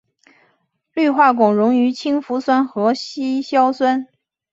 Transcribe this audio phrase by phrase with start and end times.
[0.95, 4.07] 氟化汞溶于氢氟酸和稀硝酸。